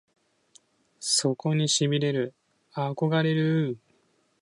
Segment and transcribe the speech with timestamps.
[0.99, 2.33] そこに痺れる
[2.73, 3.77] 憧れるぅ！！